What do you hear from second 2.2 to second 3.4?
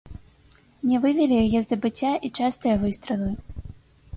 і частыя выстралы.